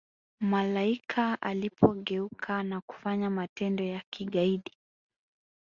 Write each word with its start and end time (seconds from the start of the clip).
malaika 0.39 1.41
alipogeuka 1.41 2.63
na 2.63 2.81
kufanya 2.81 3.29
matendo 3.29 3.83
ya 3.83 4.01
kigaidi 4.09 4.71